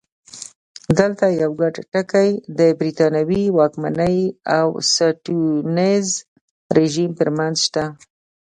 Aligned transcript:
دلته 0.99 1.25
یو 1.41 1.51
ګډ 1.61 1.75
ټکی 1.91 2.29
د 2.59 2.61
برېټانوي 2.79 3.43
واکمنۍ 3.57 4.17
او 4.57 4.67
سټیونز 4.93 6.07
رژیم 6.77 7.11
ترمنځ 7.19 7.55
شته. 7.65 7.83